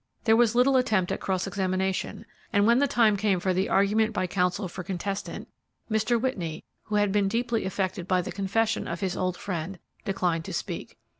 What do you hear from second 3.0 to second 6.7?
came for the argument by counsel for contestant, Mr. Whitney,